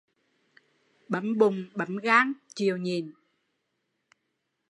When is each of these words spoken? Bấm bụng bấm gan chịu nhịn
Bấm 1.09 1.37
bụng 1.37 1.65
bấm 1.75 1.97
gan 1.97 2.33
chịu 2.55 2.77
nhịn 2.77 3.13